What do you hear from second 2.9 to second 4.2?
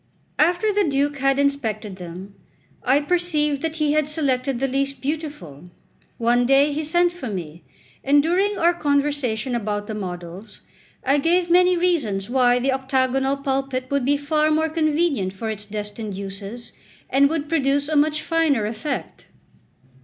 perceived that he had